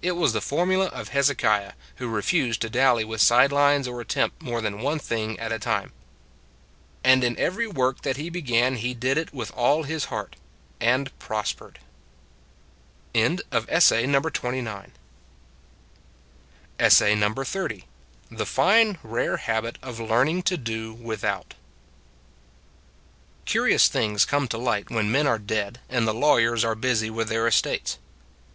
[0.00, 4.00] It was the formula of Hezekiah, who re fused to dally with side lines or
[4.00, 5.92] attempt more than one thing at a time."
[7.04, 10.36] And in every work that he began he did it with all his heart
[10.80, 11.78] and prospered.
[13.12, 13.20] THE
[18.46, 21.54] FINE RARE HABIT OF LEARNING TO DO WITHOUT
[23.44, 27.28] CURIOUS things come to light when men are dead and the lawyers are busy with
[27.28, 27.98] their estates.